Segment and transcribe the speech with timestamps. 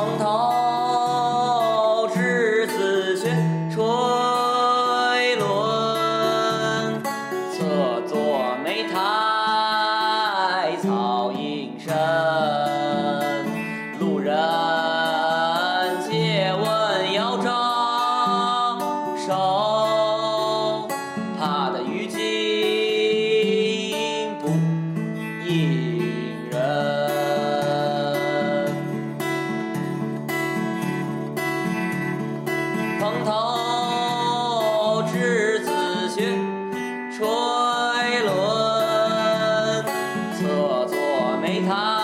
[0.00, 3.28] 蓬头稚子学
[3.70, 3.76] 垂
[5.36, 5.42] 纶
[7.52, 11.92] 侧坐莓苔草映身。
[13.98, 14.34] 路人
[16.08, 17.48] 借问遥招
[19.18, 20.88] 手
[21.38, 22.18] 怕得鱼惊
[24.40, 24.48] 不
[25.46, 25.79] 应
[33.30, 35.70] 道之子
[36.10, 36.36] 学
[37.16, 37.24] 垂
[38.24, 39.84] 纶
[40.36, 41.99] 侧坐莓苔